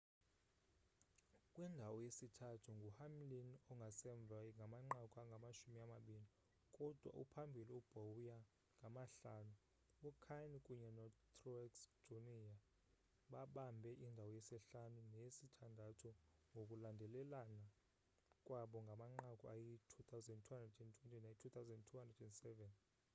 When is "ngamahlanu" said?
8.79-9.53